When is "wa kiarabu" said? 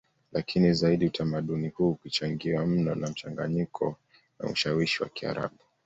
5.03-5.57